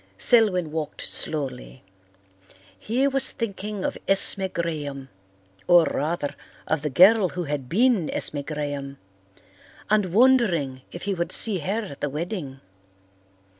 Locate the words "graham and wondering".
8.41-10.81